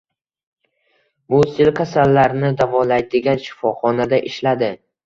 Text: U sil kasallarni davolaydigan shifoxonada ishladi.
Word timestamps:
U 1.39 1.43
sil 1.57 1.71
kasallarni 1.81 2.53
davolaydigan 2.63 3.47
shifoxonada 3.47 4.27
ishladi. 4.33 4.75